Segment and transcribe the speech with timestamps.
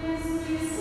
[0.00, 0.77] Yes, yes.